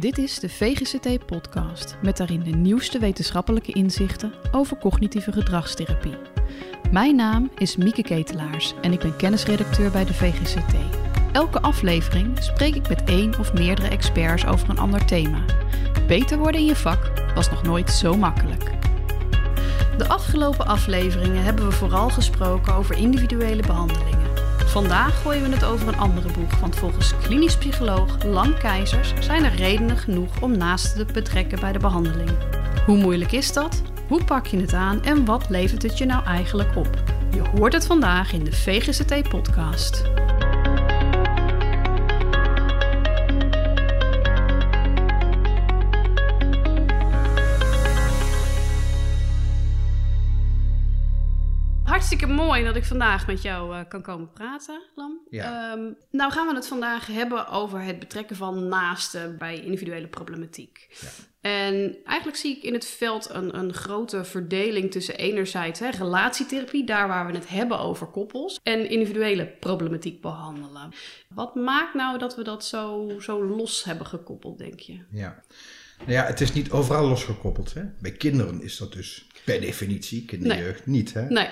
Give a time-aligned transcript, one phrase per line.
[0.00, 6.16] Dit is de VGCT-podcast met daarin de nieuwste wetenschappelijke inzichten over cognitieve gedragstherapie.
[6.90, 10.74] Mijn naam is Mieke Ketelaars en ik ben kennisredacteur bij de VGCT.
[11.32, 15.44] Elke aflevering spreek ik met één of meerdere experts over een ander thema.
[16.06, 18.70] Beter worden in je vak was nog nooit zo makkelijk.
[19.98, 24.19] De afgelopen afleveringen hebben we vooral gesproken over individuele behandelingen.
[24.70, 29.44] Vandaag gooien we het over een andere boeg, want volgens klinisch psycholoog Lang Keizers zijn
[29.44, 32.30] er redenen genoeg om naasten te betrekken bij de behandeling.
[32.86, 33.82] Hoe moeilijk is dat?
[34.08, 37.02] Hoe pak je het aan en wat levert het je nou eigenlijk op?
[37.30, 40.02] Je hoort het vandaag in de VGCT-podcast.
[52.10, 55.20] Hartstikke mooi dat ik vandaag met jou uh, kan komen praten, Lam.
[55.30, 55.72] Ja.
[55.72, 60.86] Um, nou gaan we het vandaag hebben over het betrekken van naasten bij individuele problematiek.
[61.00, 61.08] Ja.
[61.40, 66.84] En eigenlijk zie ik in het veld een, een grote verdeling tussen enerzijds hè, relatietherapie,
[66.84, 70.92] daar waar we het hebben over koppels, en individuele problematiek behandelen.
[71.28, 75.00] Wat maakt nou dat we dat zo, zo los hebben gekoppeld, denk je?
[75.10, 75.42] Ja.
[75.98, 77.74] Nou ja, het is niet overal losgekoppeld.
[77.74, 77.82] Hè?
[78.00, 81.12] Bij kinderen is dat dus per definitie, kinderjeugd, niet.
[81.14, 81.28] Hè?
[81.28, 81.48] Nee.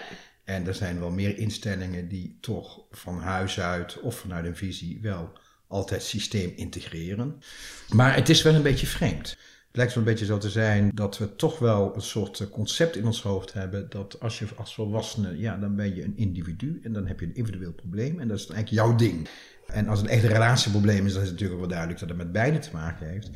[0.49, 4.99] En er zijn wel meer instellingen die toch van huis uit of vanuit een visie
[5.03, 7.43] wel altijd systeem integreren.
[7.89, 9.37] Maar het is wel een beetje vreemd.
[9.69, 12.97] Het lijkt wel een beetje zo te zijn dat we toch wel een soort concept
[12.97, 16.81] in ons hoofd hebben dat als je als volwassene, ja, dan ben je een individu
[16.83, 19.29] en dan heb je een individueel probleem en dat is eigenlijk jouw ding.
[19.67, 22.19] En als het echt een relatieprobleem is, dan is het natuurlijk wel duidelijk dat het
[22.19, 23.31] met beide te maken heeft.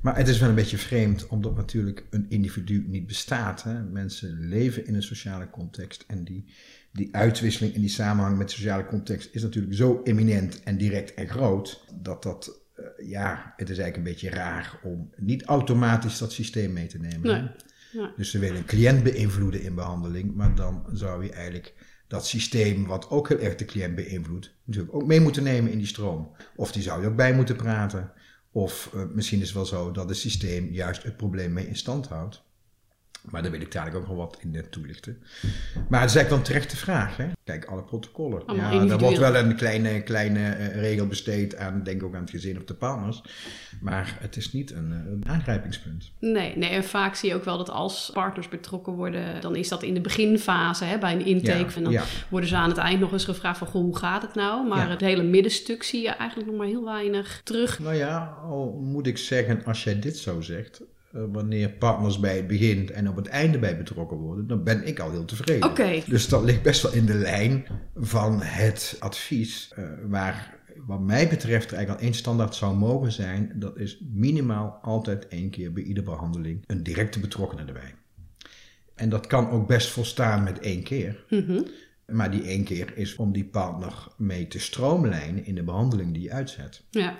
[0.00, 3.62] Maar het is wel een beetje vreemd, omdat natuurlijk een individu niet bestaat.
[3.62, 3.82] Hè?
[3.82, 6.44] Mensen leven in een sociale context en die,
[6.92, 11.28] die uitwisseling in die samenhang met sociale context is natuurlijk zo eminent en direct en
[11.28, 16.32] groot, dat dat, uh, ja, het is eigenlijk een beetje raar om niet automatisch dat
[16.32, 17.20] systeem mee te nemen.
[17.20, 17.50] Nee.
[17.92, 18.12] Ja.
[18.16, 21.74] Dus ze willen een cliënt beïnvloeden in behandeling, maar dan zou je eigenlijk
[22.06, 25.78] dat systeem, wat ook heel erg de cliënt beïnvloedt, natuurlijk ook mee moeten nemen in
[25.78, 26.36] die stroom.
[26.56, 28.12] Of die zou je ook bij moeten praten.
[28.50, 31.76] Of uh, misschien is het wel zo dat het systeem juist het probleem mee in
[31.76, 32.42] stand houdt.
[33.22, 35.22] Maar daar wil ik dadelijk ook nog wat in toelichten.
[35.88, 37.16] Maar het is eigenlijk wel een terechte vraag.
[37.16, 37.26] Hè?
[37.44, 38.46] Kijk, alle protocollen.
[38.46, 42.20] Allemaal ja, er wordt wel een kleine, kleine uh, regel besteed aan, denk ook aan
[42.20, 43.22] het gezin of de partners.
[43.80, 46.10] Maar het is niet een, uh, een aangrijpingspunt.
[46.18, 49.68] Nee, nee, en vaak zie je ook wel dat als partners betrokken worden, dan is
[49.68, 51.58] dat in de beginfase, hè, bij een intake.
[51.58, 52.04] Ja, en dan ja.
[52.28, 54.68] worden ze aan het eind nog eens gevraagd van, goh, hoe gaat het nou?
[54.68, 54.90] Maar Ja.
[54.90, 57.78] het hele middenstuk zie je eigenlijk nog maar heel weinig terug.
[57.78, 60.80] Nou ja, al moet ik zeggen, als jij dit zo zegt,
[61.32, 64.98] wanneer partners bij het begin en op het einde bij betrokken worden, dan ben ik
[64.98, 65.68] al heel tevreden.
[65.68, 66.02] Oké.
[66.06, 71.28] Dus dat ligt best wel in de lijn van het advies, uh, waar wat mij
[71.28, 73.52] betreft er eigenlijk al één standaard zou mogen zijn.
[73.54, 77.94] Dat is minimaal altijd één keer bij iedere behandeling een directe betrokkenen erbij.
[78.94, 81.24] En dat kan ook best volstaan met één keer.
[81.28, 81.62] Mhm.
[82.06, 86.22] Maar die één keer is om die partner mee te stroomlijnen in de behandeling die
[86.22, 86.82] je uitzet.
[86.90, 87.16] Ja,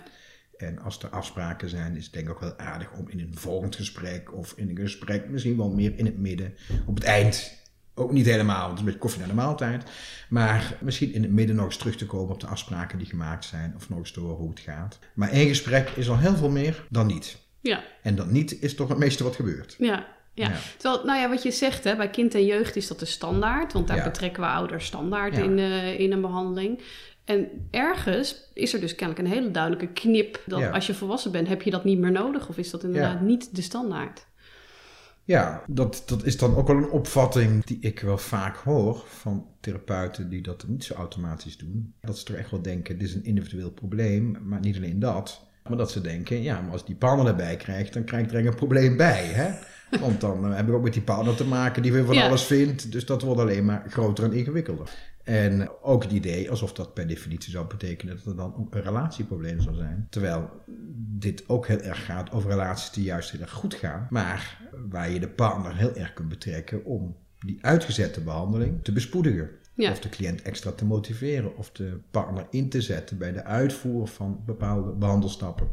[0.58, 3.32] En als er afspraken zijn, is het denk ik ook wel aardig om in een
[3.36, 6.54] volgend gesprek of in een gesprek misschien wel meer in het midden,
[6.86, 7.56] op het eind,
[7.94, 9.90] ook niet helemaal, want het is een beetje koffie naar de maaltijd,
[10.28, 13.44] maar misschien in het midden nog eens terug te komen op de afspraken die gemaakt
[13.44, 14.98] zijn of nog eens door hoe het gaat.
[15.14, 17.38] Maar één gesprek is al heel veel meer dan niet.
[17.60, 19.74] ja, En dat niet is toch het meeste wat gebeurt.
[19.78, 20.16] ja.
[20.34, 20.48] Ja.
[20.48, 20.56] Ja.
[20.78, 23.72] Terwijl, nou ja, wat je zegt, hè, bij kind en jeugd is dat de standaard.
[23.72, 24.02] Want daar Ja.
[24.04, 25.42] betrekken we ouders standaard Ja.
[25.42, 26.80] in, eh, in een behandeling.
[27.28, 30.42] En ergens is er dus kennelijk een hele duidelijke knip.
[30.46, 30.70] Dat Ja.
[30.70, 32.48] als je volwassen bent, heb je dat niet meer nodig.
[32.48, 33.24] Of is dat inderdaad Ja.
[33.24, 34.26] niet de standaard?
[35.24, 39.46] Ja, dat, dat is dan ook wel een opvatting die ik wel vaak hoor van
[39.60, 41.94] therapeuten die dat niet zo automatisch doen.
[42.00, 45.46] Dat ze toch echt wel denken, dit is een individueel probleem, maar niet alleen dat.
[45.68, 48.54] Maar dat ze denken, ja, maar als die partner erbij krijgt, dan krijgt er een
[48.54, 49.50] probleem bij, hè?
[50.00, 52.26] Want dan uh, hebben we ook met die partner te maken die weer van Ja.
[52.26, 52.92] alles vindt.
[52.92, 54.90] Dus dat wordt alleen maar groter en ingewikkelder.
[55.28, 58.82] En ook het idee alsof dat per definitie zou betekenen dat er dan ook een
[58.82, 60.06] relatieprobleem zou zijn.
[60.10, 60.50] Terwijl
[60.96, 64.06] dit ook heel erg gaat over relaties die juist heel erg goed gaan.
[64.10, 69.50] Maar waar je de partner heel erg kunt betrekken om die uitgezette behandeling te bespoedigen.
[69.74, 69.90] Ja.
[69.90, 71.56] Of de cliënt extra te motiveren.
[71.56, 75.68] Of de partner in te zetten bij de uitvoer van bepaalde behandelstappen.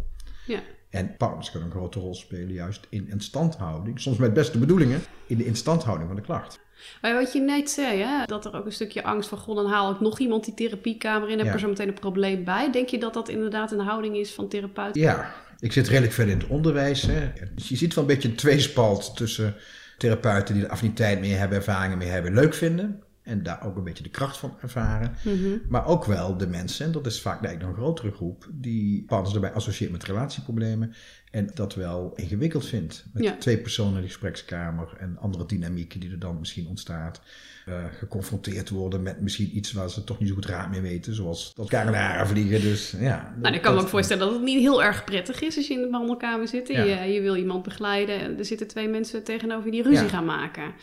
[0.45, 0.63] Ja.
[0.89, 3.99] En partners kunnen een grote rol spelen juist in instandhouding.
[3.99, 6.63] Soms met beste bedoelingen in de instandhouding van de klacht.
[7.01, 9.37] Maar wat je net zei, hè, dat er ook een stukje angst van...
[9.37, 11.37] God, dan haal ik nog iemand die therapiekamer in...
[11.37, 11.53] heb Ja.
[11.53, 12.71] er zo meteen een probleem bij.
[12.71, 15.01] Denk je dat dat inderdaad een houding is van therapeuten?
[15.01, 17.01] Ja, ik zit redelijk ver in het onderwijs.
[17.01, 17.31] Hè.
[17.55, 19.55] Dus je ziet wel een beetje een tweespalt tussen
[19.97, 23.03] therapeuten die er affiniteit mee hebben, ervaringen mee hebben, leuk vinden.
[23.23, 25.15] En daar ook een beetje de kracht van ervaren.
[25.23, 25.57] Mhm.
[25.69, 29.03] Maar ook wel de mensen, en dat is vaak eigenlijk nog een grotere groep, die
[29.05, 30.93] partners erbij associëren met relatieproblemen.
[31.35, 33.05] En dat wel ingewikkeld vindt.
[33.13, 33.35] Met Ja.
[33.37, 37.21] twee personen in de gesprekskamer en andere dynamieken die er dan misschien ontstaat.
[37.65, 41.13] Eh, geconfronteerd worden met misschien iets waar ze toch niet zo goed raad mee weten.
[41.13, 42.61] Zoals dat elkaar in de haren vliegen.
[42.61, 43.35] Dus ja.
[43.41, 45.73] Nou, ik kan me ook voorstellen dat het niet heel erg prettig is als je
[45.73, 46.69] in de behandelkamer zit.
[46.69, 47.03] En Ja.
[47.03, 48.19] je, je wil iemand begeleiden.
[48.19, 50.09] en Er zitten twee mensen tegenover die ruzie Ja.
[50.09, 50.73] gaan maken.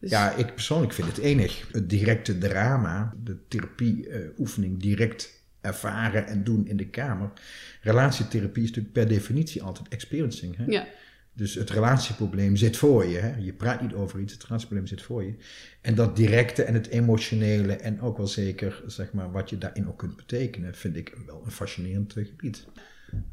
[0.00, 1.64] Dus, Ja, ik persoonlijk vind het enig.
[1.72, 7.30] Het directe drama, de therapieoefening direct ervaren en doen in de kamer.
[7.80, 10.56] Relatietherapie is natuurlijk per definitie altijd experiencing.
[10.56, 10.64] Hè?
[10.66, 10.86] ja.
[11.36, 13.18] Dus het relatieprobleem zit voor je.
[13.18, 13.36] Hè?
[13.36, 15.34] Je praat niet over iets, het relatieprobleem zit voor je.
[15.80, 19.88] En dat directe en het emotionele en ook wel zeker zeg maar, wat je daarin
[19.88, 22.66] ook kunt betekenen, vind ik wel een fascinerend gebied.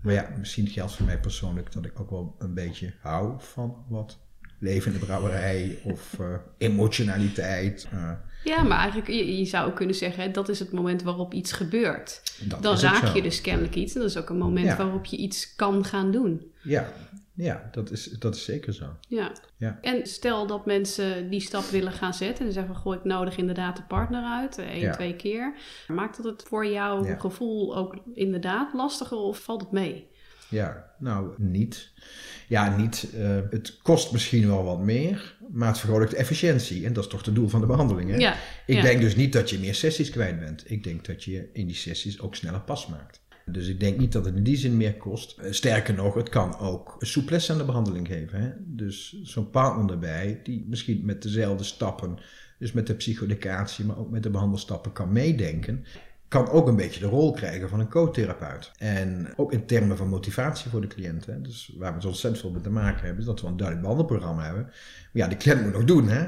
[0.02, 3.86] Maar ja, misschien geldt voor mij persoonlijk dat ik ook wel een beetje hou van
[3.88, 4.20] wat
[4.60, 7.88] leven in de brouwerij of eh, emotionaliteit.
[7.92, 8.12] eh,
[8.44, 11.34] ja, maar eigenlijk, je, je zou ook kunnen zeggen, hè, dat is het moment waarop
[11.34, 12.22] iets gebeurt.
[12.44, 13.94] dat Dan raak je dus kennelijk iets.
[13.96, 14.78] En dat is ook een moment Ja.
[14.78, 16.52] waarop je iets kan gaan doen.
[16.64, 16.92] Ja,
[17.34, 18.86] ja dat, is, dat is zeker zo.
[19.08, 19.32] Ja.
[19.58, 19.78] Ja.
[19.82, 23.76] En stel dat mensen die stap willen gaan zetten en zeggen: Goh, ik nodig inderdaad
[23.76, 24.92] de partner uit, eh, één, Ja.
[24.94, 25.54] twee keer.
[25.88, 30.10] Maakt dat het voor jouw gevoel ook inderdaad lastiger of valt het mee?
[30.50, 31.92] Ja, nou niet.
[32.52, 33.08] Ja, niet.
[33.18, 36.86] eh, het kost misschien wel wat meer, maar het vergroot de efficiëntie.
[36.86, 38.10] En dat is toch het doel van de behandeling.
[38.10, 38.16] Hè?
[38.18, 38.82] Ja, Ik ja.
[38.82, 40.64] denk dus niet dat je meer sessies kwijt bent.
[40.72, 43.22] Ik denk dat je in die sessies ook sneller pas maakt.
[43.46, 45.38] Dus ik denk niet dat het in die zin meer kost.
[45.38, 48.42] Eh, Sterker nog, het kan ook souplesse aan de behandeling geven.
[48.42, 48.50] Hè?
[48.58, 52.18] Dus zo'n partner erbij, die misschien met dezelfde stappen,
[52.60, 55.86] dus met de psychoeducatie, maar ook met de behandelstappen kan meedenken,
[56.32, 58.72] kan ook een beetje de rol krijgen van een co-therapeut.
[58.78, 61.26] En ook in termen van motivatie voor de cliënt.
[61.26, 61.42] Hè?
[61.42, 63.88] Dus waar we zo ontzettend veel mee te maken hebben, is dat we een duidelijk
[63.88, 64.64] behandelprogramma hebben.
[64.64, 64.74] Maar
[65.12, 66.28] ja, de cliënt moet nog doen, hè.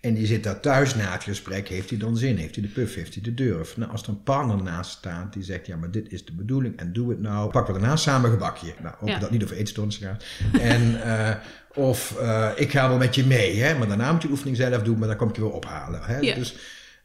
[0.00, 1.68] En die zit daar thuis na het gesprek.
[1.68, 2.36] Heeft hij dan zin?
[2.36, 2.94] Heeft hij de puff?
[2.94, 3.76] Heeft hij de durf?
[3.76, 6.76] Nou, als er een partner naast staat die zegt: Ja, maar dit is de bedoeling
[6.76, 7.50] en doe het nou.
[7.50, 8.74] Pakken we daarna samen gebakje.
[8.82, 9.18] Nou, Ja.
[9.18, 10.24] dat niet over eetstoornis gaat.
[10.60, 11.34] en, eh,
[11.74, 13.78] of eh, ik ga wel met je mee, hè?
[13.78, 16.00] maar daarna moet je de oefening zelf doen, maar dan kom ik je weer ophalen.
[16.02, 16.18] Hè?
[16.18, 16.34] Ja.
[16.34, 16.56] Dus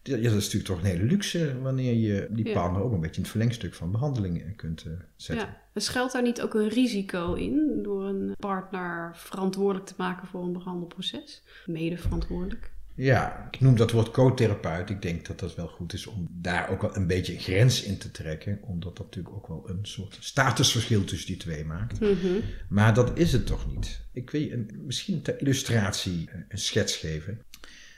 [0.07, 3.16] ja, dat is natuurlijk toch een hele luxe wanneer je die partner ook een beetje
[3.16, 5.48] in het verlengstuk van behandeling eh, kunt eh, zetten.
[5.74, 5.80] Ja.
[5.80, 10.54] Schuilt daar niet ook een risico in door een partner verantwoordelijk te maken voor een
[10.54, 11.44] behandelproces?
[11.66, 12.74] Mede verantwoordelijk.
[12.96, 14.90] Ja, ik noem dat woord co-therapeut.
[14.90, 17.84] Ik denk dat dat wel goed is om daar ook wel een beetje een grens
[17.84, 18.60] in te trekken.
[18.62, 22.00] Omdat dat natuurlijk ook wel een soort statusverschil tussen die twee maakt.
[22.00, 22.40] Mhm.
[22.69, 24.01] Maar dat is het toch niet.
[24.13, 27.42] Ik wil je een, misschien ter illustratie eh, een schets geven.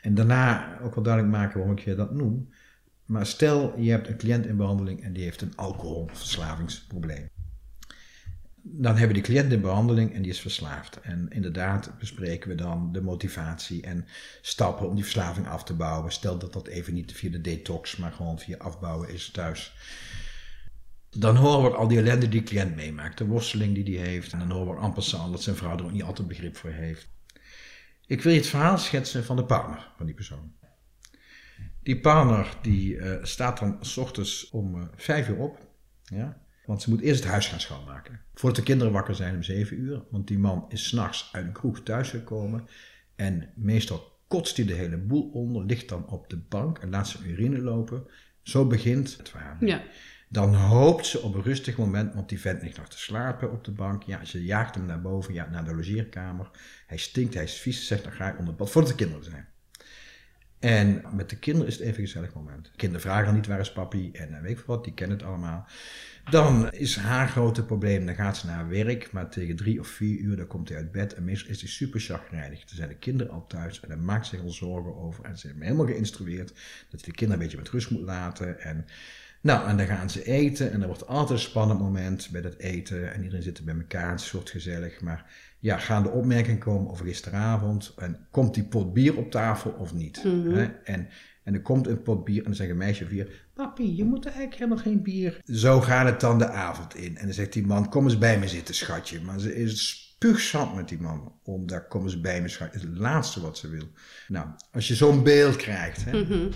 [0.08, 2.50] En daarna ook wel duidelijk maken waarom ik je dat noem.
[3.06, 7.30] Maar stel je hebt een cliënt in behandeling en die heeft een alcoholverslavingsprobleem.
[8.62, 11.02] Dan hebben we die cliënt in behandeling en die is verslaafd.
[11.02, 14.06] En inderdaad bespreken we dan de motivatie en
[14.42, 16.12] stappen om die verslaving af te bouwen.
[16.12, 19.76] Stel dat dat even niet via de detox, maar gewoon via afbouwen is thuis.
[21.10, 24.32] Dan horen we al die ellende die de cliënt meemaakt, de worsteling die die heeft.
[24.32, 27.16] En dan horen we passant dat zijn vrouw er ook niet altijd begrip voor heeft.
[28.08, 30.56] Ik wil je het verhaal schetsen van de partner van die persoon.
[31.84, 35.68] Die partner die eh, staat dan s ochtends om eh, vijf uur op.
[36.04, 36.42] Ja?
[36.66, 38.22] Want ze moet eerst het huis gaan schoonmaken.
[38.34, 40.04] Voordat de kinderen wakker zijn om zeven uur.
[40.10, 42.68] Want die man is s'nachts uit een kroeg thuisgekomen.
[43.16, 45.66] En meestal kotst hij de hele boel onder.
[45.66, 48.08] Ligt dan op de bank en laat zijn urine lopen.
[48.42, 49.58] Zo begint het verhaal.
[49.60, 49.84] Ja.
[50.30, 53.64] Dan hoopt ze op een rustig moment, want die vent ligt nog te slapen op
[53.64, 54.04] de bank.
[54.04, 56.50] Ja, ze jaagt hem naar boven, ja, naar de logeerkamer.
[56.88, 59.24] Hij stinkt, hij is vies, zegt dan ga ik onder het bad, voordat de kinderen
[59.24, 59.48] er zijn.
[60.60, 62.66] En met de kinderen is het even een gezellig moment.
[62.66, 65.28] De kinderen vragen niet waar is papi en eh, weet ik wat, die kennen het
[65.28, 65.68] allemaal.
[66.30, 70.20] Dan is haar grote probleem, dan gaat ze naar werk, maar tegen drie of vier
[70.20, 72.60] uur dan komt hij uit bed en meestal is hij super chagrijnig.
[72.60, 75.48] Dan zijn de kinderen al thuis en dan maakt zich al zorgen over en ze
[75.48, 76.48] hebben me helemaal geïnstrueerd
[76.90, 78.86] dat hij de kinderen een beetje met rust moet laten en...
[79.42, 82.56] Nou, en dan gaan ze eten en er wordt altijd een spannend moment bij dat
[82.58, 85.02] eten en iedereen zit er bij elkaar, een soort gezellig.
[85.02, 89.72] Maar ja, gaan de opmerkingen komen over gisteravond en komt die pot bier op tafel
[89.72, 90.24] of niet?
[90.24, 90.52] Mhm.
[90.52, 90.64] Hè?
[90.64, 91.08] En,
[91.44, 94.26] en er komt een pot bier en dan zegt een meisje vier, papi, je moet
[94.26, 95.42] eigenlijk helemaal geen bier.
[95.46, 97.18] Zo gaat het dan de avond in.
[97.18, 99.22] En dan zegt die man, kom eens bij me zitten, schatje.
[99.22, 102.76] Maar ze is spuugzand met die man, om daar kom eens bij me, schatje.
[102.76, 103.88] Is het laatste wat ze wil.
[104.28, 106.52] Nou, als je zo'n beeld krijgt, hè, Mhm.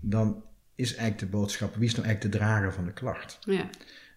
[0.00, 0.44] dan
[0.80, 3.38] is eigenlijk de boodschap, wie is nou eigenlijk de drager van de klacht?
[3.44, 3.70] ja.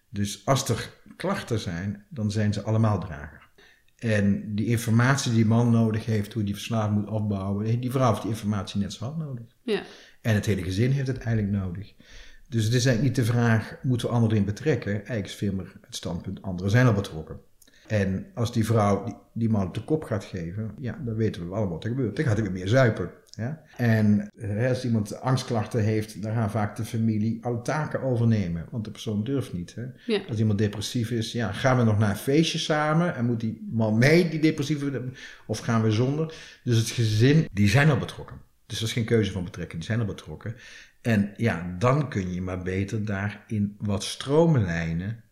[0.08, 3.48] Dus als er klachten zijn, dan zijn ze allemaal drager.
[3.96, 8.10] En die informatie die die man nodig heeft, hoe die verslaving moet opbouwen, die vrouw
[8.10, 9.44] heeft die informatie net zo hard nodig.
[9.62, 9.82] Ja.
[10.20, 11.94] En het hele gezin heeft het eigenlijk nodig.
[12.48, 14.92] Dus het is eigenlijk niet de vraag, moeten we anderen in betrekken?
[14.92, 17.40] Eigenlijk is veel meer het standpunt, anderen zijn al betrokken.
[17.86, 21.48] En als die vrouw die, die man op de kop gaat geven, ja, dan weten
[21.48, 22.16] we allemaal wat er gebeurt.
[22.16, 23.10] Dan gaat hij weer meer zuipen.
[23.36, 23.62] Ja?
[23.76, 28.66] En hè, als iemand angstklachten heeft, dan gaan vaak de familie alle taken overnemen.
[28.70, 29.74] Want de persoon durft niet.
[29.74, 29.84] Hè?
[30.06, 30.20] Ja.
[30.28, 33.14] Als iemand depressief is, ja, gaan we nog naar een feestje samen?
[33.14, 35.02] En moet die man mee, die depressieve,
[35.46, 36.34] of gaan we zonder?
[36.64, 38.36] Dus het gezin, die zijn al betrokken.
[38.66, 40.54] Dus dat is geen keuze van betrekken, die zijn al betrokken.
[41.00, 45.23] En ja, dan kun je maar beter daarin wat stroomlijnen.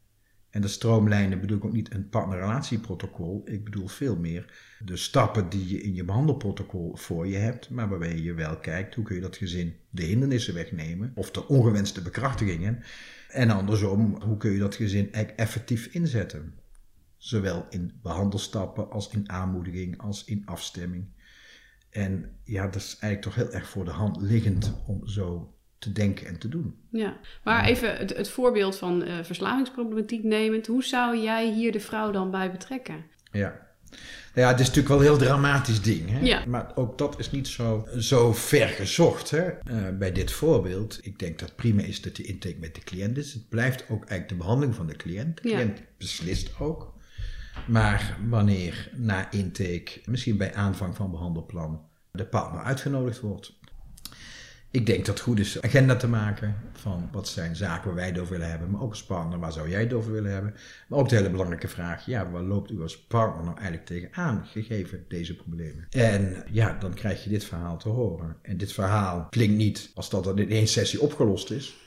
[0.52, 3.42] En de stroomlijnen bedoel ik ook niet een partnerrelatieprotocol.
[3.44, 4.52] Ik bedoel veel meer
[4.84, 7.70] de stappen die je in je behandelprotocol voor je hebt.
[7.70, 11.12] Maar waarbij je wel kijkt hoe kun je dat gezin de hindernissen wegnemen.
[11.14, 12.82] Of de ongewenste bekrachtigingen.
[13.28, 16.54] En andersom, hoe kun je dat gezin e- effectief inzetten.
[17.16, 21.06] Zowel in behandelstappen als in aanmoediging als in afstemming.
[21.90, 25.92] En ja, dat is eigenlijk toch heel erg voor de hand liggend om zo te
[25.92, 26.74] denken en te doen.
[26.90, 30.66] Ja, maar even het, het voorbeeld van eh, verslavingsproblematiek nemend.
[30.66, 33.04] Hoe zou jij hier de vrouw dan bij betrekken?
[33.32, 33.70] Ja.
[34.34, 36.10] Nou ja, het is natuurlijk wel een heel dramatisch ding.
[36.10, 36.20] Hè?
[36.20, 36.44] Ja.
[36.46, 39.42] Maar ook dat is niet zo, zo ver gezocht hè?
[39.48, 40.98] Eh, bij dit voorbeeld.
[41.02, 43.32] Ik denk dat prima is dat je intake met de cliënt is.
[43.32, 45.42] Het blijft ook eigenlijk de behandeling van de cliënt.
[45.42, 45.54] De Ja.
[45.54, 46.94] cliënt beslist ook.
[47.66, 53.60] Maar wanneer na intake, misschien bij aanvang van behandelplan, de partner uitgenodigd wordt.
[54.72, 58.06] Ik denk dat het goed is agenda te maken van wat zijn zaken waar wij
[58.06, 60.54] het over willen hebben, maar ook als partner, waar zou jij het over willen hebben?
[60.88, 64.46] Maar ook de hele belangrijke vraag, ja, waar loopt u als partner nou eigenlijk tegenaan,
[64.46, 65.86] gegeven deze problemen?
[65.90, 68.36] En ja, dan krijg je dit verhaal te horen.
[68.42, 71.81] En dit verhaal klinkt niet als dat dan in één sessie opgelost is.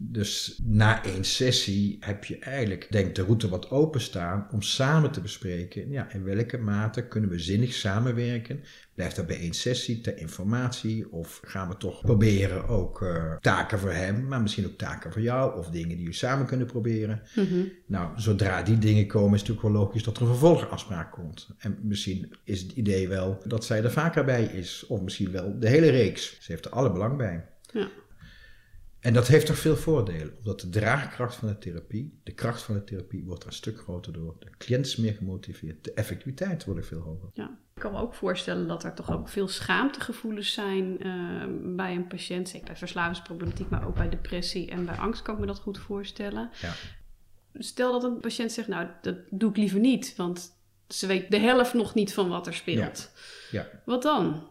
[0.00, 5.20] Dus na één sessie heb je eigenlijk, denk de route wat openstaan om samen te
[5.20, 8.60] bespreken, ja, in welke mate kunnen we zinnig samenwerken?
[8.94, 11.12] Blijft dat bij één sessie ter informatie?
[11.12, 15.22] Of gaan we toch proberen ook eh, taken voor hem, maar misschien ook taken voor
[15.22, 17.22] jou of dingen die we samen kunnen proberen?
[17.34, 17.64] Mhm.
[17.86, 21.48] Nou, zodra die dingen komen, is het natuurlijk wel logisch dat er een vervolgafspraak komt.
[21.58, 25.58] En misschien is het idee wel dat zij er vaker bij is, of misschien wel
[25.58, 26.36] de hele reeks.
[26.40, 27.44] Ze heeft er alle belang bij.
[27.72, 27.88] Ja.
[29.00, 32.74] En dat heeft toch veel voordelen, omdat de draagkracht van de therapie, de kracht van
[32.74, 34.36] de therapie, wordt er een stuk groter door.
[34.38, 37.28] De cliënt is meer gemotiveerd, de effectiviteit wordt ook veel hoger.
[37.32, 41.44] Ja, ik kan me ook voorstellen dat er toch ook veel schaamtegevoelens zijn eh,
[41.76, 42.48] bij een patiënt.
[42.48, 45.78] Zeker bij verslavingsproblematiek, maar ook bij depressie en bij angst kan ik me dat goed
[45.78, 46.50] voorstellen.
[46.60, 46.72] Ja.
[47.54, 50.56] Stel dat een patiënt zegt, nou, dat doe ik liever niet, want
[50.88, 53.10] ze weet de helft nog niet van wat er speelt.
[53.50, 53.68] Ja.
[53.84, 54.50] Wat dan?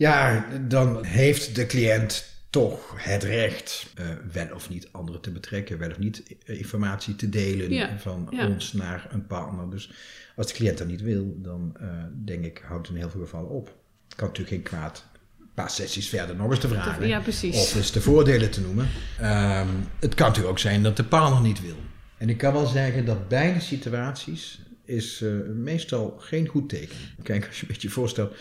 [0.00, 5.78] Ja, dan heeft de cliënt toch het recht eh, wel of niet anderen te betrekken,
[5.78, 8.46] wel of niet eh, informatie te delen Ja, van ja.
[8.46, 9.70] ons naar een partner.
[9.70, 9.90] Dus
[10.36, 11.88] als de cliënt dat niet wil, dan eh,
[12.24, 13.66] denk ik, houdt het in heel veel gevallen op.
[14.08, 15.04] Het kan natuurlijk geen kwaad
[15.40, 17.08] een paar sessies verder nog eens te vragen.
[17.08, 17.56] Ja, precies.
[17.56, 18.88] Of eens de voordelen te noemen.
[19.18, 21.76] Ehm, het kan natuurlijk ook zijn dat de partner niet wil.
[22.16, 26.96] En ik kan wel zeggen dat beide situaties is meestal geen goed teken.
[27.22, 28.36] Kijk, als je een beetje voorstelt,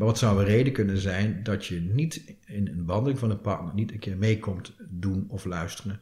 [0.00, 3.40] maar wat zou een reden kunnen zijn dat je niet in een behandeling van een
[3.40, 6.00] partner niet een keer meekomt doen of luisteren?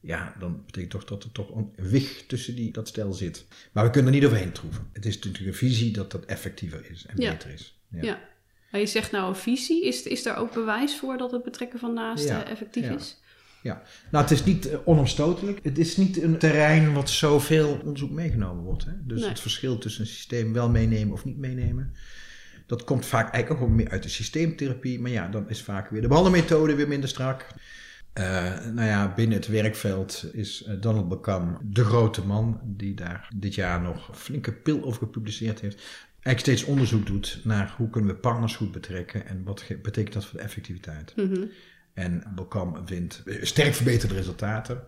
[0.00, 3.46] Ja, dan betekent toch dat er toch een wig tussen die, dat stel zit.
[3.72, 4.86] Maar we kunnen er niet overheen troeven.
[4.92, 7.30] Het is natuurlijk een visie dat dat effectiever is en Ja.
[7.30, 7.78] beter is.
[8.00, 8.20] Ja.
[8.70, 9.84] Maar je zegt nou een visie.
[9.86, 12.94] Is, is daar ook bewijs voor dat het betrekken van naasten Ja, effectief ja.
[12.94, 13.20] is?
[13.62, 15.60] Ja, nou het is niet eh, onomstotelijk.
[15.62, 18.84] Het is niet een terrein wat zoveel onderzoek meegenomen wordt.
[18.84, 18.92] Hè?
[19.00, 19.28] Dus Nee.
[19.28, 21.92] het verschil tussen een systeem wel meenemen of niet meenemen.
[22.66, 25.00] Dat komt vaak eigenlijk ook wel meer uit de systeemtherapie.
[25.00, 27.46] Maar ja, dan is vaak weer de behandelmethode weer minder strak.
[28.12, 28.24] Eh,
[28.72, 33.54] nou ja, binnen het werkveld is eh, Donald Beckham de grote man die daar dit
[33.54, 35.82] jaar nog een flinke pil over gepubliceerd heeft.
[36.20, 40.24] Eigenlijk steeds onderzoek doet naar hoe kunnen we partners goed betrekken en wat betekent dat
[40.24, 41.16] voor de effectiviteit.
[41.16, 41.44] Mhm.
[41.94, 42.22] En
[42.84, 44.82] vindt eh, sterk verbeterde resultaten.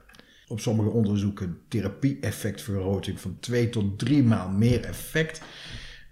[0.49, 5.41] Op sommige onderzoeken therapie-effectvergroting van twee tot drie maal meer effect.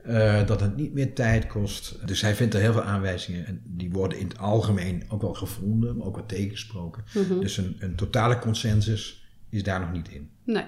[0.04, 2.06] Eh, dat het niet meer tijd kost.
[2.06, 3.46] Dus hij vindt er heel veel aanwijzingen.
[3.46, 7.04] En die worden in het algemeen ook wel gevonden, maar ook wel tegensproken.
[7.14, 7.40] Mhm.
[7.40, 10.30] Dus een, een totale consensus is daar nog niet in.
[10.44, 10.64] Nee.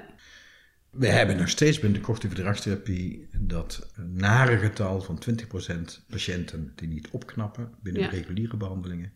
[0.91, 6.89] We hebben nog steeds binnen de cognitieve gedragstherapie dat nare getal van 20% patiënten die
[6.89, 8.09] niet opknappen binnen Ja.
[8.09, 9.13] reguliere behandelingen.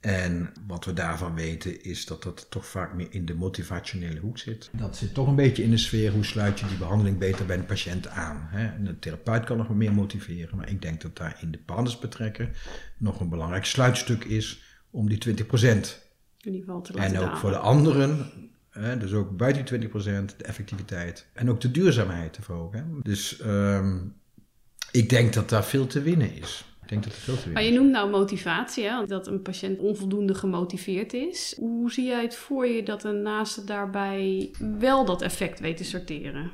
[0.00, 4.38] En wat we daarvan weten is dat dat toch vaak meer in de motivationele hoek
[4.38, 4.70] zit.
[4.72, 7.56] Dat zit toch een beetje in de sfeer hoe sluit je die behandeling beter bij
[7.56, 8.46] de patiënt aan.
[8.50, 8.66] Hè?
[8.66, 12.52] En de therapeut kan nog meer motiveren, maar ik denk dat daar in de partnersbetrekken
[12.96, 17.24] nog een belangrijk sluitstuk is om die 20% In ieder geval te laten en ook
[17.24, 17.38] dalen.
[17.38, 18.32] voor de anderen,
[18.70, 23.00] hè, dus ook buiten die 20%, de effectiviteit en ook de duurzaamheid te verhogen.
[23.02, 23.98] Dus ehm,
[24.90, 26.75] ik denk dat daar veel te winnen is.
[26.86, 29.06] Ik denk dat er veel te Maar je noemt nou motivatie, hè?
[29.06, 31.54] dat een patiënt onvoldoende gemotiveerd is.
[31.58, 35.84] Hoe zie jij het voor je dat een naaste daarbij wel dat effect weet te
[35.84, 36.50] sorteren?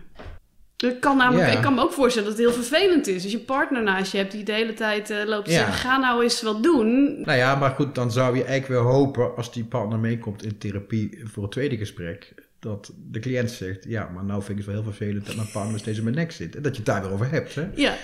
[0.76, 3.22] Ik kan, namelijk, ik kan me ook voorstellen dat het heel vervelend is.
[3.22, 5.58] Als je partner naast je hebt die de hele tijd eh, loopt te Ja.
[5.58, 5.74] zeggen...
[5.74, 7.20] ga nou eens wat doen.
[7.24, 10.58] Nou ja, maar goed, dan zou je eigenlijk weer hopen als die partner meekomt in
[10.58, 12.34] therapie voor het tweede gesprek.
[12.58, 15.50] Dat de cliënt zegt, ja, maar nou vind ik het wel heel vervelend dat mijn
[15.52, 16.56] partner steeds in mijn nek zit.
[16.56, 17.54] En dat je het daar weer over hebt.
[17.54, 17.66] Hè?
[17.74, 17.94] Ja,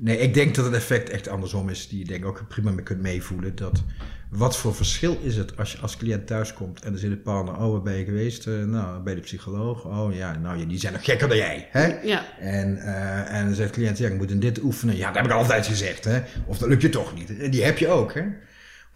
[0.00, 1.88] Nee, ik denk dat het effect echt andersom is.
[1.88, 3.56] Die je denk ik ook prima mee kunt meevoelen.
[3.56, 3.82] Dat
[4.30, 7.54] wat voor verschil is het als je als cliënt thuiskomt en er zit een partner.
[7.54, 8.46] Oh, waar ben je geweest?
[8.46, 9.84] Eh, nou, bij de psycholoog.
[9.84, 11.68] Oh ja, nou die zijn nog gekker dan jij.
[11.70, 11.86] Hè?
[12.02, 12.38] ja.
[12.38, 14.96] En, eh, en dan zegt de cliënt, ja, ik moet in dit oefenen.
[14.96, 16.04] Ja, dat heb ik altijd gezegd.
[16.04, 16.20] Hè?
[16.46, 17.52] Of dat lukt je toch niet.
[17.52, 18.14] Die heb je ook.
[18.14, 18.22] Hè?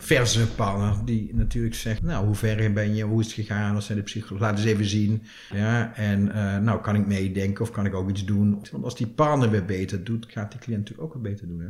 [0.02, 3.04] Versus een partner die natuurlijk zegt, nou, hoe ver ben je?
[3.04, 3.74] Hoe is het gegaan?
[3.74, 4.40] Wat zijn de psycholoog?
[4.40, 5.22] Laat eens even zien.
[5.52, 8.62] Ja, en eh, nou, kan ik meedenken of kan ik ook iets doen?
[8.70, 11.60] Want als die partner weer beter doet, gaat die cliënt natuurlijk ook weer beter doen.
[11.60, 11.68] Hè?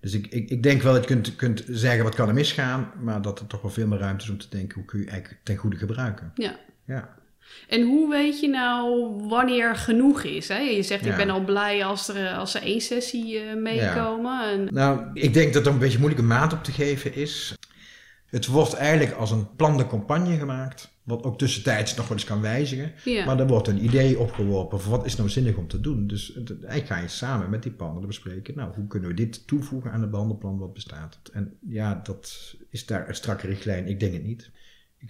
[0.00, 2.90] Dus ik, ik, ik denk wel dat je kunt, kunt zeggen, wat kan er misgaan?
[3.02, 5.06] Maar dat er toch wel veel meer ruimte is om te denken, hoe kun je
[5.06, 6.32] eigenlijk ten goede gebruiken?
[6.34, 6.58] ja.
[6.84, 7.14] Ja.
[7.68, 10.48] En hoe weet je nou wanneer genoeg is?
[10.48, 10.58] Hè?
[10.58, 14.50] Je zegt, ik ben al blij als er, als er één sessie eh, meekomen.
[14.50, 17.54] En, Nou, ik denk dat er een beetje moeilijke maat op te geven is.
[18.26, 22.26] Het wordt eigenlijk als een plan de campagne gemaakt, wat ook tussentijds nog wel eens
[22.26, 22.92] kan wijzigen.
[23.04, 23.24] ja.
[23.24, 26.06] Maar er wordt een idee opgeworpen van wat is nou zinnig om te doen.
[26.06, 29.46] Dus het- eigenlijk ga je samen met die partner bespreken, nou, hoe kunnen we dit
[29.46, 31.18] toevoegen aan het behandelplan wat bestaat.
[31.32, 33.86] En ja, dat is daar een strakke richtlijn.
[33.88, 34.50] Ik denk het niet.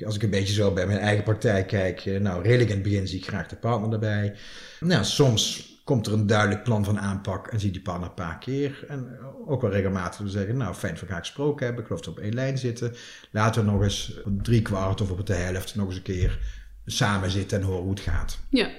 [0.05, 2.85] Als ik een beetje zo bij mijn eigen praktijk kijk, eh, nou, redelijk in het
[2.85, 4.35] begin zie ik graag de partner erbij.
[4.81, 8.39] Nou, soms komt er een duidelijk plan van aanpak en zie die partner een paar
[8.39, 8.85] keer.
[8.89, 11.83] En ook wel regelmatig te zeggen, nou, fijn we elkaar gesproken hebben.
[11.83, 12.95] Ik geloof dat we op één lijn zitten.
[13.31, 16.39] Laten we nog eens op drie kwart of op de helft nog eens een keer
[16.87, 18.39] samen zitten en horen hoe het gaat.
[18.51, 18.71] ja.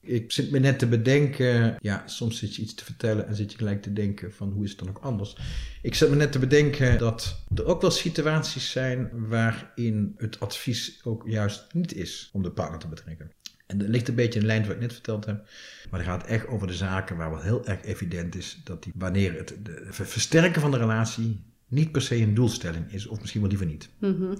[0.00, 3.52] Ik zit me net te bedenken, ja, soms zit je iets te vertellen en zit
[3.52, 5.36] je gelijk te denken van hoe is het dan ook anders.
[5.82, 11.00] Ik zit me net te bedenken dat er ook wel situaties zijn waarin het advies
[11.04, 13.30] ook juist niet is om de partner te betrekken.
[13.66, 15.48] En dat ligt een beetje in lijn met wat ik net verteld heb.
[15.90, 18.92] Maar het gaat echt over de zaken waar wel heel erg evident is dat die,
[18.96, 23.40] wanneer het de, versterken van de relatie niet per se een doelstelling is, of misschien
[23.40, 23.88] wel liever niet.
[23.98, 24.34] Mhm.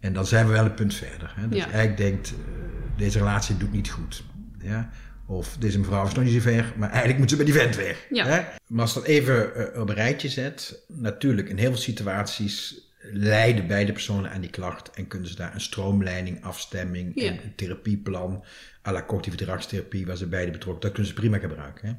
[0.00, 1.32] En dan zijn we wel een punt verder.
[1.36, 1.48] Hè?
[1.48, 1.64] Dat Ja.
[1.66, 4.24] je eigenlijk denkt, eh, deze relatie doet niet goed.
[4.64, 4.90] Ja?
[5.26, 7.76] Of deze mevrouw is nog niet zo ver, maar eigenlijk moet ze bij die vent
[7.76, 8.06] weg.
[8.10, 8.26] Ja.
[8.26, 8.40] Hè?
[8.66, 13.66] Maar als dat even eh, op een rijtje zet, natuurlijk in heel veel situaties leiden
[13.66, 17.28] beide personen aan die klacht en kunnen ze daar een stroomleiding, afstemming Ja.
[17.30, 18.44] en een therapieplan
[18.86, 21.88] à la cognitieve gedragstherapie, waar ze beide betrokken, dat kunnen ze prima gebruiken.
[21.88, 21.94] Hè?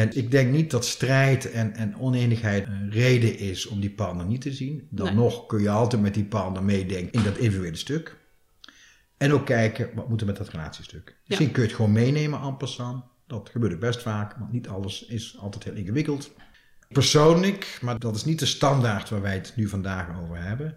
[0.00, 4.26] En ik denk niet dat strijd en, en oneenigheid een reden is om die partner
[4.26, 4.86] niet te zien.
[4.90, 5.14] Dan Nee.
[5.14, 8.16] nog kun je altijd met die partner meedenken in dat individuele stuk.
[9.16, 11.16] En ook kijken, wat moet er met dat relatiestuk?
[11.26, 13.04] Misschien kun je het gewoon meenemen en passant.
[13.26, 16.32] Dat gebeurt ook best vaak, want niet alles is altijd heel ingewikkeld.
[16.88, 20.76] Persoonlijk, maar dat is niet de standaard waar wij het nu vandaag over hebben.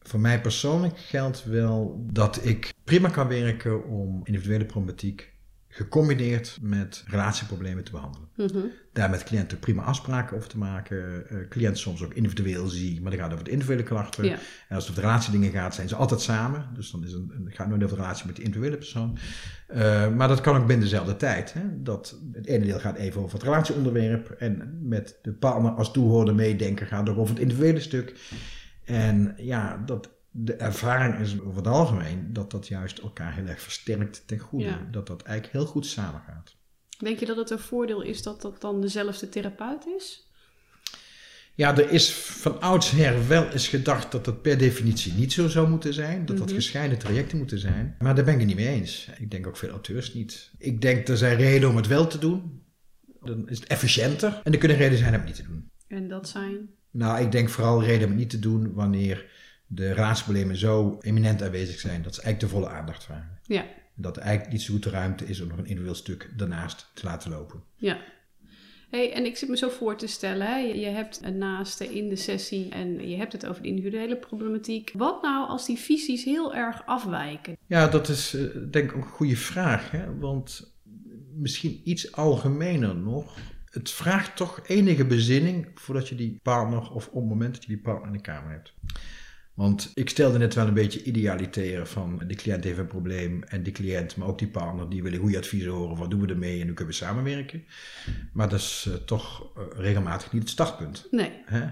[0.00, 5.32] Voor mij persoonlijk geldt wel dat ik prima kan werken om individuele problematiek
[5.78, 8.28] gecombineerd met relatieproblemen te behandelen.
[8.36, 8.58] Mhm.
[8.92, 11.28] Daar met cliënten prima afspraken over te maken.
[11.28, 14.24] Eh cliënten soms ook individueel zie, maar dan gaat het over de individuele klachten.
[14.24, 14.38] Ja.
[14.68, 16.68] En als het over de relatiedingen gaat, zijn ze altijd samen.
[16.74, 19.18] Dus dan is een, een, gaat nooit over de relatie met de individuele persoon.
[19.66, 21.52] Eh, maar dat kan ook binnen dezelfde tijd.
[21.52, 21.82] Hè?
[21.82, 24.30] Dat het ene deel gaat even over het relatieonderwerp.
[24.30, 28.14] En met de partner als toehoorder meedenken gaat het ook over het individuele stuk.
[28.84, 33.60] En ja, dat, de ervaring is over het algemeen dat dat juist elkaar heel erg
[33.60, 34.64] versterkt ten goede.
[34.64, 34.88] Ja.
[34.90, 36.56] Dat dat eigenlijk heel goed samengaat.
[36.98, 40.26] Denk je dat het een voordeel is dat dat dan dezelfde therapeut is?
[41.54, 45.68] Ja, er is van oudsher wel eens gedacht dat dat per definitie niet zo zou
[45.68, 46.26] moeten zijn.
[46.26, 46.54] Dat dat Mhm.
[46.54, 47.96] gescheiden trajecten moeten zijn.
[47.98, 49.08] Maar daar ben ik het niet mee eens.
[49.18, 50.50] Ik denk ook veel auteurs niet.
[50.58, 52.62] Ik denk er zijn redenen om het wel te doen.
[53.20, 54.40] Dan is het efficiënter.
[54.44, 55.70] En er kunnen redenen zijn om het niet te doen.
[55.88, 56.68] En dat zijn...
[56.90, 59.26] Nou, ik denk vooral reden om het niet te doen wanneer
[59.68, 63.38] de relatieproblemen zo eminent aanwezig zijn dat ze eigenlijk de volle aandacht vragen.
[63.42, 66.30] Ja, dat er eigenlijk niet zo goed de ruimte is om nog een individueel stuk
[66.36, 67.62] daarnaast te laten lopen.
[67.76, 67.98] ja.
[68.90, 70.56] Hey, en ik zit me zo voor te stellen, hè?
[70.56, 74.92] je hebt een naaste in de sessie en je hebt het over de individuele problematiek.
[74.94, 77.56] Wat nou als die visies heel erg afwijken?
[77.66, 79.90] Ja, dat is eh, denk ik ook een goede vraag.
[79.90, 80.18] Hè?
[80.18, 80.76] Want
[81.34, 83.36] misschien iets algemener nog.
[83.70, 87.68] Het vraagt toch enige bezinning voordat je die partner, of op het moment dat je
[87.68, 88.74] die partner in de kamer hebt.
[89.58, 93.62] Want ik stelde net wel een beetje idealitair van de cliënt heeft een probleem en
[93.62, 95.96] die cliënt, maar ook die partner, die willen goede adviezen horen.
[95.96, 97.64] Wat doen we ermee en hoe kunnen we samenwerken?
[98.32, 101.06] Maar dat is eh, toch eh, regelmatig niet het startpunt.
[101.10, 101.66] Nee, Hè?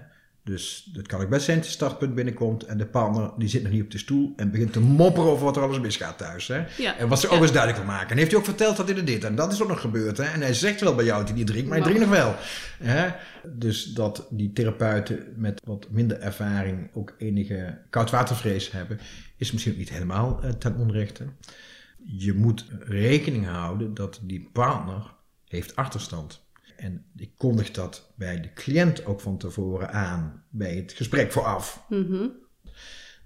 [0.47, 3.63] Dus het kan ook best zijn dat het startpunt binnenkomt en de partner die zit
[3.63, 6.49] nog niet op de stoel en begint te mopperen over wat er alles misgaat thuis.
[6.49, 6.65] Hè?
[6.77, 6.97] Ja.
[6.97, 8.11] En wat ze ook eens duidelijk wil maken.
[8.11, 10.17] En heeft hij ook verteld dat hij er dit en dat is ook nog gebeurd.
[10.17, 10.25] Hè?
[10.25, 12.35] En hij zegt wel bij jou dat hij niet drinkt, maar hij drinkt nog wel.
[12.79, 13.09] Hè?
[13.45, 18.99] Dus dat die therapeuten met wat minder ervaring ook enige koudwatervrees hebben,
[19.37, 21.25] is misschien ook niet helemaal eh, ten onrechte.
[22.05, 25.15] Je moet rekening houden dat die partner
[25.49, 26.46] heeft achterstand.
[26.77, 31.85] En ik kondig dat bij de cliënt ook van tevoren aan, bij het gesprek vooraf.
[31.89, 32.29] Mhm.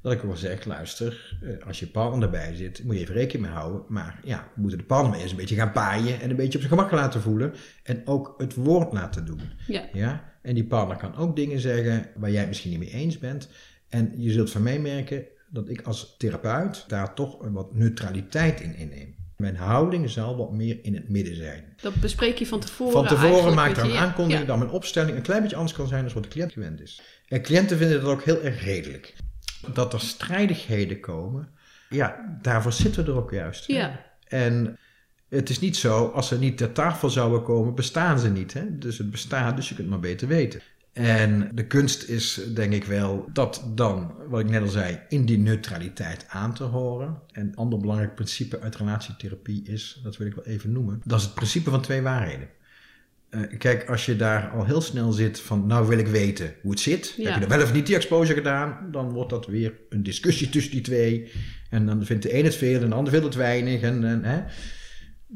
[0.02, 3.46] Dat ik wel zeg, luister, eh, als je partner erbij zit, moet je even rekening
[3.46, 3.84] mee houden.
[3.88, 6.64] Maar ja, we moeten de partner eerst een beetje gaan paaien en een beetje op
[6.64, 7.54] zijn gemak laten voelen.
[7.82, 9.40] En ook het woord laten doen.
[9.66, 9.88] Ja.
[9.92, 10.32] Ja?
[10.42, 13.48] En die partner kan ook dingen zeggen waar jij het misschien niet mee eens bent.
[13.88, 18.60] En je zult van mij merken dat ik als therapeut daar toch een wat neutraliteit
[18.60, 19.19] in inneem.
[19.40, 21.64] Mijn houding zal wat meer in het midden zijn.
[21.83, 22.92] Dat bespreek je van tevoren.
[22.92, 24.46] Van tevoren maak ik dan aankondiging Ja.
[24.46, 27.03] dat mijn opstelling een klein beetje anders kan zijn dan wat de cliënt gewend is.
[27.29, 29.14] En cliënten vinden dat ook heel erg redelijk.
[29.74, 31.48] Dat er strijdigheden komen,
[31.88, 33.66] ja, daarvoor zitten we er ook juist.
[33.66, 33.74] hè.
[33.74, 34.05] Ja.
[34.29, 34.79] En
[35.29, 38.53] het is niet zo, als ze niet ter tafel zouden komen, bestaan ze niet.
[38.53, 38.79] Hè?
[38.79, 40.61] Dus het bestaat, dus je kunt het maar beter weten.
[40.92, 45.24] En de kunst is, denk ik wel, dat dan, wat ik net al zei, in
[45.24, 47.20] die neutraliteit aan te horen.
[47.33, 51.18] En een ander belangrijk principe uit relatietherapie is, dat wil ik wel even noemen, dat
[51.18, 52.48] is het principe van twee waarheden.
[53.31, 56.70] Eh, kijk, als je daar al heel snel zit van, nou wil ik weten hoe
[56.70, 57.14] het zit.
[57.16, 57.24] Ja.
[57.24, 58.88] Heb je er wel of niet die exposure gedaan?
[58.90, 61.33] Dan wordt dat weer een discussie tussen die twee.
[61.68, 63.81] En dan vindt de een het veel en de ander vindt het weinig.
[63.81, 64.42] En, en, hè.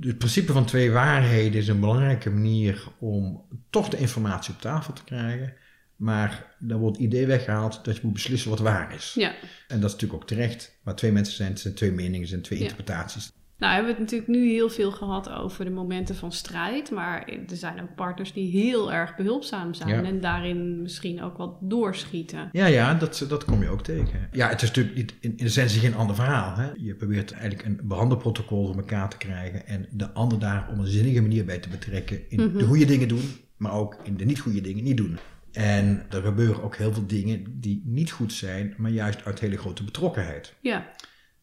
[0.00, 4.92] Het principe van twee waarheden is een belangrijke manier om toch de informatie op tafel
[4.92, 5.54] te krijgen.
[5.96, 9.12] Maar dan wordt het idee weggehaald dat je moet beslissen wat waar is.
[9.14, 9.35] Ja.
[9.68, 10.78] En dat is natuurlijk ook terecht.
[10.83, 12.64] Maar twee mensen zijn, het zijn twee meningen, het zijn twee Ja.
[12.64, 13.33] interpretaties.
[13.64, 16.90] Nou, hebben we het natuurlijk nu heel veel gehad over de momenten van strijd.
[16.90, 19.88] Maar er zijn ook partners die heel erg behulpzaam zijn.
[19.88, 20.03] Ja.
[20.03, 22.48] En daarin misschien ook wat doorschieten.
[22.53, 24.29] Ja, ja, dat, dat kom je ook tegen.
[24.33, 26.57] Ja, het is natuurlijk niet in, in essentie geen ander verhaal.
[26.57, 26.70] Hè?
[26.77, 30.87] Je probeert eigenlijk een behandelprotocol voor elkaar te krijgen en de ander daar op een
[30.87, 32.59] zinnige manier bij te betrekken in Mhm.
[32.59, 33.22] de goede dingen doen,
[33.57, 35.18] maar ook in de niet goede dingen niet doen.
[35.53, 39.57] En er gebeuren ook heel veel dingen die niet goed zijn, maar juist uit hele
[39.57, 40.55] grote betrokkenheid.
[40.61, 40.90] Ja.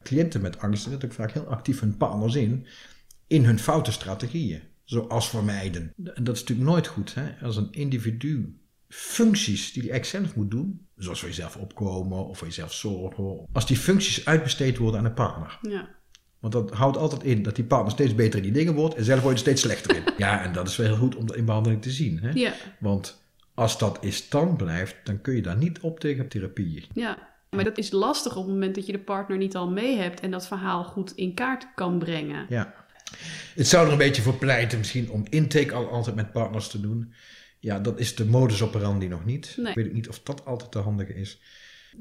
[0.03, 2.67] Cliënten met angst zetten ook vaak heel actief hun partners in,
[3.27, 5.93] in hun foute strategieën, zoals vermijden.
[6.03, 7.13] En dat is natuurlijk nooit goed.
[7.13, 7.45] Hè?
[7.45, 12.37] Als een individu functies die hij eigenlijk zelf moet doen, zoals voor jezelf opkomen of
[12.37, 15.59] voor jezelf zorgen, als die functies uitbesteed worden aan een partner.
[15.61, 15.89] Ja.
[16.39, 19.03] Want dat houdt altijd in dat die partner steeds beter in die dingen wordt en
[19.03, 20.03] zelf wordt er steeds slechter in.
[20.17, 22.19] Ja, en dat is wel heel goed om dat in behandeling te zien.
[22.19, 22.29] Hè?
[22.29, 22.53] Ja.
[22.79, 26.85] Want als dat in stand blijft, dan kun je daar niet op tegen therapieën.
[26.93, 27.29] Ja.
[27.55, 30.19] Maar dat is lastig op het moment dat je de partner niet al mee hebt
[30.19, 32.45] en dat verhaal goed in kaart kan brengen.
[32.49, 32.73] Ja.
[33.55, 36.81] Het zou er een beetje voor pleiten misschien om intake al altijd met partners te
[36.81, 37.13] doen.
[37.59, 39.53] Ja, dat is de modus operandi nog niet.
[39.57, 39.67] Nee.
[39.67, 41.41] Ik weet niet of dat altijd de handige is.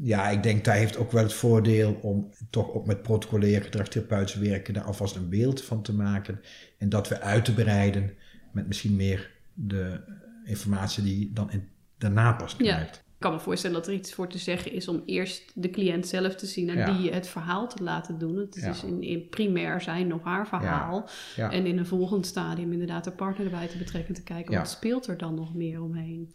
[0.03, 4.35] Ja, ik denk dat heeft ook wel het voordeel om toch ook met protocolair gedragstherapeutisch
[4.35, 6.41] werken daar alvast een beeld van te maken.
[6.79, 8.11] En dat we uit te breiden
[8.53, 10.01] met misschien meer de
[10.45, 13.03] informatie die je dan in, daarna pas krijgt.
[13.21, 16.35] Kan me voorstellen dat er iets voor te zeggen is om eerst de cliënt zelf
[16.35, 16.97] te zien en Ja.
[16.97, 18.37] die het verhaal te laten doen.
[18.37, 18.69] Het is Ja.
[18.69, 21.09] dus in, in primair zijn of haar verhaal.
[21.37, 21.51] Ja.
[21.51, 24.71] En in een volgend stadium inderdaad de partner erbij te betrekken en te kijken wat
[24.71, 26.31] speelt er dan nog meer omheen.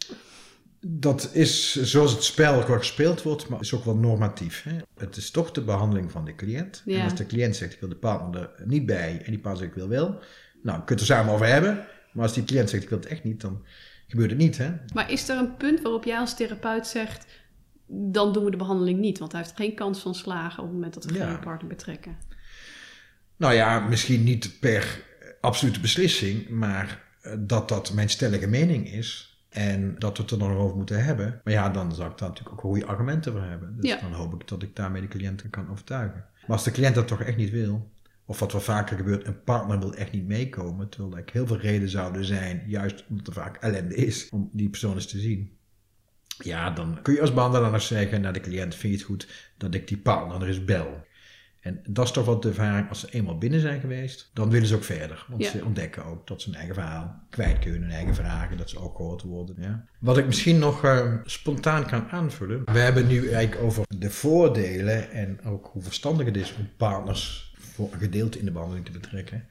[0.88, 4.62] Dat is zoals het spel wel gespeeld wordt, maar is ook wel normatief.
[4.62, 4.76] Hè?
[4.96, 6.82] Het is toch de behandeling van de cliënt.
[6.86, 9.56] En als de cliënt zegt, ik wil de partner er niet bij, en die partner
[9.56, 10.18] zegt, ik wil wel.
[10.62, 11.86] Nou, je kunt het er samen over hebben.
[12.12, 13.62] Maar als die cliënt zegt, ik wil het echt niet, dan
[14.06, 14.58] gebeurt het niet.
[14.58, 14.72] Hè?
[14.94, 17.26] Maar is er een punt waarop jij als therapeut zegt,
[17.86, 20.74] dan doen we de behandeling niet, want hij heeft geen kans van slagen op het
[20.74, 21.26] moment dat we Ja.
[21.30, 22.16] geen partner betrekken.
[23.36, 25.02] Nou ja, misschien niet per
[25.40, 29.30] absolute beslissing, maar eh, dat dat mijn stellige mening is.
[29.48, 31.40] En dat we het er nog over moeten hebben.
[31.44, 33.76] Maar ja, dan zou ik daar natuurlijk ook goede argumenten voor hebben.
[33.80, 34.00] Dus Ja.
[34.00, 36.24] dan hoop ik dat ik daarmee de cliënten kan overtuigen.
[36.40, 37.90] Maar als de cliënt dat toch echt niet wil,
[38.26, 41.58] of wat wel vaker gebeurt, een partner wil echt niet meekomen, terwijl er heel veel
[41.58, 45.54] redenen zouden zijn, juist omdat er vaak ellende is, om die persoon eens te zien.
[46.38, 49.28] Ja, dan kun je als behandelaar nog zeggen naar de cliënt, vind je het goed
[49.56, 51.04] dat ik die partner er eens bel?
[51.60, 54.68] En dat is toch wat de ervaring, als ze eenmaal binnen zijn geweest, dan willen
[54.68, 55.26] ze ook verder.
[55.28, 55.50] Want Ja.
[55.50, 58.78] ze ontdekken ook dat ze hun eigen verhaal kwijt kunnen, hun eigen vragen, dat ze
[58.78, 59.56] ook gehoord worden.
[59.58, 59.84] Ja.
[60.00, 62.62] Wat ik misschien nog eh, spontaan kan aanvullen.
[62.64, 67.54] We hebben nu eigenlijk over de voordelen en ook hoe verstandig het is om partners
[67.76, 69.44] voor een gedeelte in de behandeling te betrekken.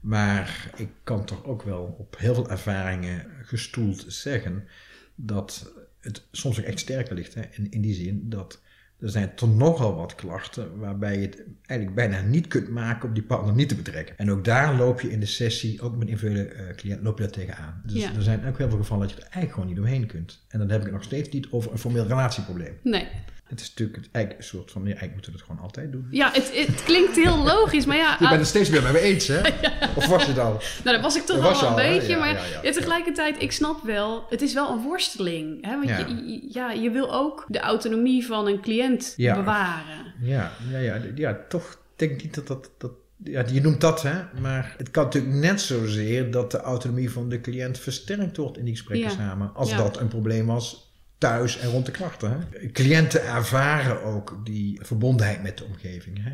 [0.00, 4.68] Maar ik kan toch ook wel op heel veel ervaringen gestoeld zeggen
[5.14, 7.34] dat het soms ook echt sterker ligt.
[7.34, 7.42] Hè?
[7.50, 8.60] In, in die zin dat
[9.00, 13.14] er zijn toch nogal wat klachten waarbij je het eigenlijk bijna niet kunt maken om
[13.14, 14.18] die partner niet te betrekken.
[14.18, 17.22] En ook daar loop je in de sessie, ook met individuele eh cliënten, loop je
[17.24, 17.82] daar tegenaan.
[17.86, 18.14] Dus Ja.
[18.14, 20.44] er zijn ook heel veel gevallen dat je er eigenlijk gewoon niet omheen kunt.
[20.48, 22.74] En dan heb ik het nog steeds niet over een formeel relatieprobleem.
[22.82, 23.08] Nee.
[23.48, 25.92] Het is natuurlijk het, eigenlijk een soort van, ja, eigenlijk moeten we het gewoon altijd
[25.92, 26.06] doen.
[26.10, 28.92] Ja, het, het klinkt heel logisch, maar ja, Je bent ah, het steeds meer met
[28.92, 29.40] me eens, hè?
[29.98, 30.52] Of was je het al?
[30.84, 31.98] nou, dat was ik toch al je een hè?
[31.98, 32.60] beetje, Ja, maar ja, ja.
[32.62, 35.64] ja, tegelijkertijd, ik snap wel, het is wel een worsteling.
[35.66, 35.76] Hè?
[35.76, 35.98] Want Ja.
[35.98, 39.34] Je, ja, je wil ook de autonomie van een cliënt Ja.
[39.34, 40.14] bewaren.
[40.20, 42.90] Ja, ja, ja, ja, toch denk ik niet dat dat, dat
[43.24, 47.28] ja, je noemt dat, hè, maar het kan natuurlijk net zozeer dat de autonomie van
[47.28, 49.14] de cliënt versterkt wordt in die gesprekken Ja.
[49.16, 49.54] samen.
[49.54, 49.76] Als Ja.
[49.76, 50.87] dat een probleem was
[51.18, 52.30] thuis en rond de klachten.
[52.30, 52.70] Hè.
[52.70, 56.24] Cliënten ervaren ook die verbondenheid met de omgeving.
[56.24, 56.32] Hè.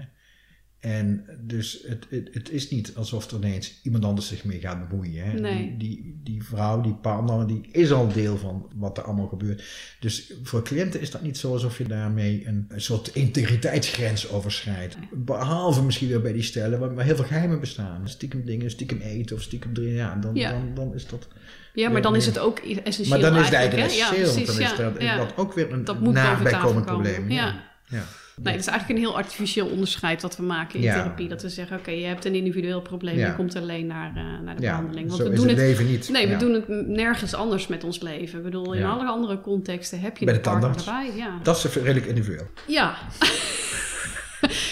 [0.84, 4.88] En dus het, het, het is niet alsof er ineens iemand anders zich mee gaat
[4.88, 5.24] bemoeien.
[5.24, 5.32] Hè.
[5.32, 5.76] Nee.
[5.76, 9.64] Die, die, die vrouw, die partner, die is al deel van wat er allemaal gebeurt.
[10.00, 14.96] Dus voor cliënten is dat niet zo alsof je daarmee een, een soort integriteitsgrens overschrijdt.
[15.12, 18.08] Behalve misschien weer bij die stellen waar, waar heel veel geheimen bestaan.
[18.08, 19.94] Stiekem dingen, stiekem eten of stiekem drinken.
[19.94, 20.50] Ja, dan, Ja.
[20.50, 21.28] Dan, dan is dat...
[21.74, 24.26] Ja, maar dan is het ook essentieel Maar dan is het eigenlijk, essentieel.
[24.26, 25.16] Ja, precies, dan is ja, dat, ja.
[25.16, 26.18] dat ook weer een Dat moet
[26.60, 26.84] komen.
[26.84, 27.30] probleem.
[27.30, 27.54] Ja.
[27.88, 28.02] ja.
[28.42, 31.28] Nee, dat is eigenlijk een heel artificieel onderscheid wat we maken in therapie.
[31.28, 34.54] Dat we zeggen, oké, je hebt een individueel probleem, je komt alleen naar, eh, naar
[34.54, 35.08] de behandeling.
[35.08, 36.08] Want zo we doen het het, leven niet.
[36.08, 38.38] nee, we doen het nergens anders met ons leven.
[38.38, 41.10] Ik bedoel, in alle andere contexten heb je Bij de de partner erbij.
[41.16, 41.38] Ja.
[41.42, 42.46] Dat is redelijk individueel.
[42.66, 42.94] Ja.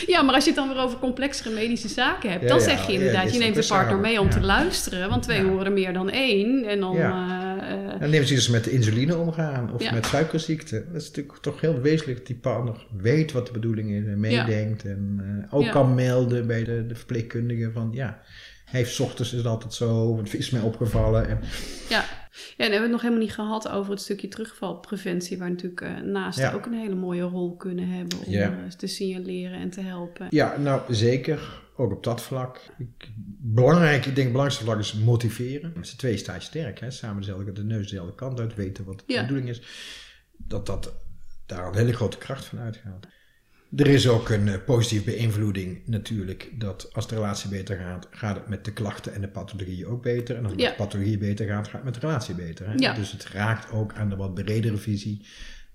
[0.07, 2.92] ja, maar als je het dan weer over complexere medische zaken hebt, dan zeg je
[2.92, 6.64] inderdaad, je neemt de partner mee om te luisteren, want twee horen meer dan één.
[6.64, 7.57] En dan, Ja.
[7.68, 10.85] eh, Dan nemen ze dus met de insuline omgaan of met suikerziekte.
[10.92, 14.21] Dat is natuurlijk toch heel wezenlijk dat die partner weet wat de bedoeling is en
[14.21, 14.85] meedenkt.
[14.85, 18.21] En eh, ook kan melden bij de, de verpleegkundige van ja,
[18.64, 21.29] heeft 's ochtends is het altijd zo, het is mij opgevallen.
[21.29, 21.38] En,
[21.88, 22.05] Ja.
[22.57, 25.81] Ja, en hebben we het nog helemaal niet gehad over het stukje terugvalpreventie, waar natuurlijk
[25.81, 26.53] eh naast Ja.
[26.53, 28.51] ook een hele mooie rol kunnen hebben om Ja.
[28.51, 30.27] eh, te signaleren en te helpen.
[30.31, 31.61] ja, nou zeker.
[31.77, 32.61] Ook op dat vlak.
[32.79, 35.73] Ik, belangrijk, ik denk het belangrijkste vlak is motiveren.
[35.77, 36.81] Met z'n twee sta je sterk.
[36.81, 36.90] Hè?
[36.90, 39.21] Samen dezelfde, de neus dezelfde kant uit, weten wat de Ja.
[39.21, 39.62] bedoeling is.
[40.37, 40.95] Dat dat
[41.47, 43.07] daar een hele grote kracht van uitgaat.
[43.77, 46.51] Er is ook een eh, positieve beïnvloeding natuurlijk.
[46.55, 50.03] Dat als de relatie beter gaat, gaat het met de klachten en de pathologieën ook
[50.03, 50.37] beter.
[50.37, 50.71] En als Ja.
[50.71, 52.67] de pathologie beter gaat, gaat het met de relatie beter.
[52.67, 52.73] Hè?
[52.77, 52.95] Ja.
[52.95, 55.27] Dus het raakt ook aan de wat bredere visie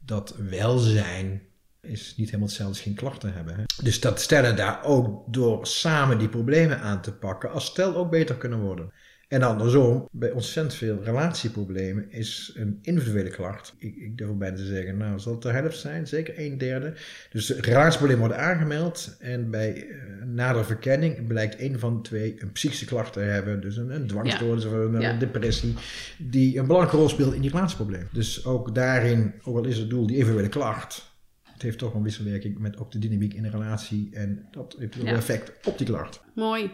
[0.05, 1.41] dat welzijn
[1.81, 3.55] is niet helemaal hetzelfde als geen klachten hebben.
[3.55, 3.63] Hè?
[3.83, 8.09] Dus dat stellen daar ook door samen die problemen aan te pakken, als stel ook
[8.11, 8.91] beter kunnen worden.
[9.27, 13.73] En andersom, bij ontzettend veel relatieproblemen is een individuele klacht.
[13.77, 16.93] Ik, ik durf bijna te zeggen, nou zal het de helft zijn, zeker een derde.
[17.31, 22.35] Dus het relatieprobleem wordt aangemeld en bij eh, nadere verkenning blijkt een van de twee
[22.41, 23.61] een psychische klacht te hebben.
[23.61, 25.17] Dus een, een dwangstoornis of een, Ja.
[25.17, 25.73] depressie,
[26.17, 28.07] die een belangrijke rol speelt in die relatieprobleem.
[28.11, 32.03] Dus ook daarin, ook al is het doel die individuele klacht, het heeft toch een
[32.03, 35.01] wisselwerking met ook de dynamiek in de relatie en dat heeft Ja.
[35.01, 36.21] een effect op die klacht.
[36.35, 36.71] Mooi.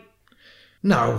[0.84, 1.16] Nou,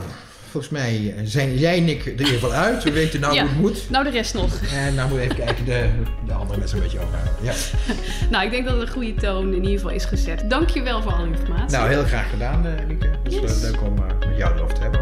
[0.50, 2.82] volgens mij zijn jij en ik er in ieder geval uit.
[2.84, 3.40] We weten nou Ja.
[3.42, 3.90] hoe het moet.
[3.90, 4.60] Nou, de rest nog.
[4.72, 5.88] En nou moeten we even kijken de,
[6.26, 7.32] de andere mensen een beetje overhouden.
[7.42, 7.52] Ja.
[8.30, 10.50] Nou, ik denk dat een goede toon in ieder geval is gezet.
[10.50, 11.76] Dank je wel voor alle informatie.
[11.76, 13.06] Nou, heel graag gedaan, eh Lieke.
[13.06, 13.62] Het is Yes.
[13.62, 15.00] eh, leuk om eh, met jou erover te hebben.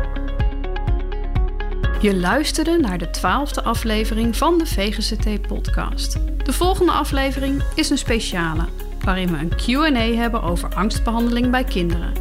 [2.00, 6.16] Je luisterde naar de twaalfde aflevering van de VGCT-podcast.
[6.44, 8.64] De volgende aflevering is een speciale,
[9.04, 12.12] waarin we een Q&A hebben over angstbehandeling bij kinderen.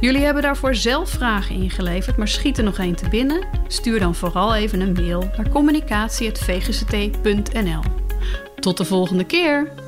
[0.00, 3.46] Jullie hebben daarvoor zelf vragen ingeleverd, maar schiet er nog één te binnen?
[3.66, 7.82] Stuur dan vooral even een mail naar communicatie.vgct.nl.
[8.60, 9.81] Tot de volgende keer!